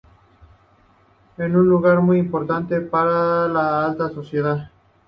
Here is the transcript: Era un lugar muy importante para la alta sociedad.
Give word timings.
Era 1.37 1.45
un 1.59 1.69
lugar 1.69 2.01
muy 2.01 2.17
importante 2.17 2.81
para 2.81 3.47
la 3.47 3.85
alta 3.85 4.09
sociedad. 4.09 4.71